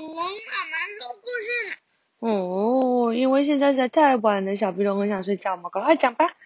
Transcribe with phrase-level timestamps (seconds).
[0.00, 1.76] 龙妈妈说故事呢。
[2.18, 6.36] 哦，因为现在在太晚了，小皮龙很想睡觉，我们赶快讲吧。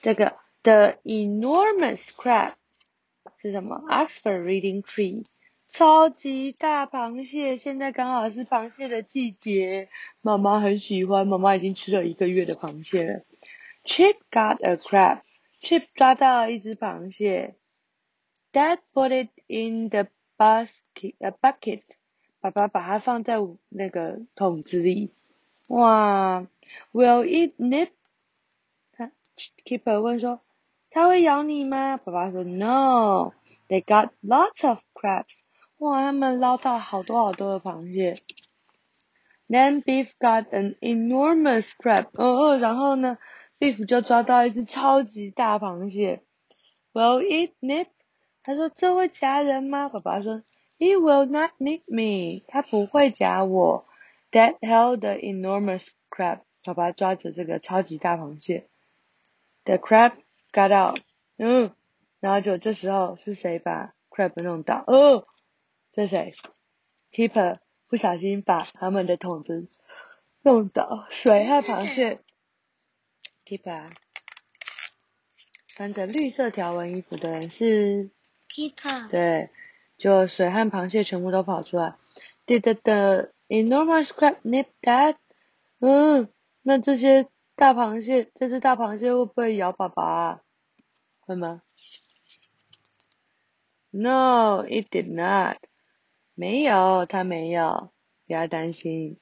[0.00, 2.54] 这个 The enormous crab
[3.38, 5.24] 是什么？Oxford Reading Tree，
[5.68, 9.88] 超级大螃蟹，现在刚好是螃蟹的季节，
[10.20, 13.22] 妈妈很喜欢，妈妈已经吃了一个月的螃蟹了。
[13.84, 17.56] Chip got a crab，Chip 抓到了一只螃蟹。
[18.52, 20.06] Dad put it in the
[20.38, 21.82] basket，a bucket，
[22.44, 23.38] 爸爸把它放在
[23.70, 25.14] 那个桶子里。
[25.68, 26.46] 哇
[26.92, 27.88] ，Will it nip？
[28.92, 29.10] 他
[29.64, 30.42] Keeper 问说，
[30.90, 31.96] 它会咬你吗？
[31.96, 33.32] 爸爸说 No。
[33.66, 35.40] They got lots of crabs。
[35.78, 38.18] 哇，他们捞到好多好多的螃蟹。
[39.48, 42.08] Then Beef got an enormous crab。
[42.12, 43.16] 哦，然后呢
[43.58, 46.20] ，Beef 就抓到一只超级大螃蟹。
[46.92, 47.86] Will it nip？
[48.42, 49.88] 他说这会夹人吗？
[49.88, 50.42] 爸爸说
[50.78, 52.44] ，It will not nip me。
[52.48, 53.86] 他不会夹我。
[54.30, 56.40] Dad held the enormous crab。
[56.62, 58.68] 爸爸抓着这个超级大螃蟹。
[59.64, 60.12] The crab
[60.52, 61.00] got out。
[61.36, 61.72] 嗯，
[62.20, 64.82] 然后就这时候是谁把 crab 弄倒？
[64.86, 65.24] 哦，
[65.92, 66.32] 这谁
[67.12, 69.68] ？Keeper 不小心把他们的桶子
[70.42, 72.20] 弄倒，水和螃蟹。
[73.44, 73.90] Keeper
[75.68, 78.10] 穿着绿色条纹衣服的人是
[78.48, 79.10] Keeper。
[79.10, 79.50] 对，
[79.96, 81.96] 就水和螃蟹全部都跑出来。
[82.46, 85.16] Did the enormous crab nip Dad？
[85.80, 86.28] 嗯，
[86.62, 90.40] 那这些大螃蟹，这只大螃蟹会不会咬爸爸？
[91.20, 91.62] 会吗
[93.90, 95.58] ？No, it did not.
[96.34, 97.92] 没有，它没有，
[98.26, 99.18] 不要担心。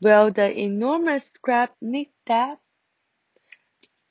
[0.00, 2.58] Will the enormous crab nip Dad？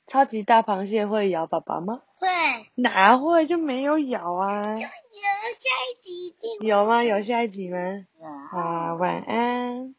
[0.06, 2.02] 超级大螃蟹会咬爸爸吗？
[2.18, 2.28] 会。
[2.76, 4.62] 哪会就没有咬啊？
[4.62, 4.88] 有
[5.66, 6.32] 下一集
[6.64, 7.02] 有吗？
[7.02, 7.78] 有下一集吗？
[8.52, 9.92] 啊，晚安。